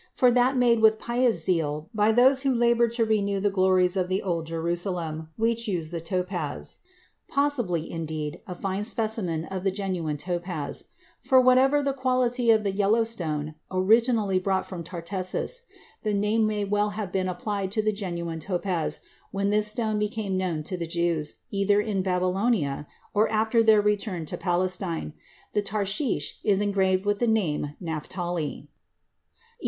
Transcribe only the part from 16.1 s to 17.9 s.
name may well have been applied to